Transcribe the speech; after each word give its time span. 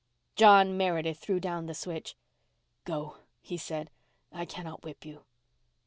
John 0.35 0.75
Meredith 0.77 1.19
threw 1.19 1.39
down 1.39 1.67
the 1.67 1.75
switch. 1.75 2.15
"Go," 2.85 3.17
he 3.39 3.55
said, 3.55 3.91
"I 4.31 4.45
cannot 4.45 4.81
whip 4.83 5.05
you." 5.05 5.25